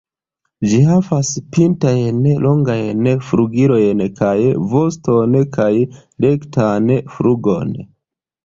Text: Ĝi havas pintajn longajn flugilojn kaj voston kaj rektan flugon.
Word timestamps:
Ĝi 0.69 0.77
havas 0.85 1.27
pintajn 1.57 2.23
longajn 2.45 3.11
flugilojn 3.27 4.03
kaj 4.21 4.33
voston 4.73 5.39
kaj 5.59 5.71
rektan 6.27 6.91
flugon. 7.19 7.79